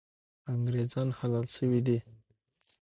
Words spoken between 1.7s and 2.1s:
دي.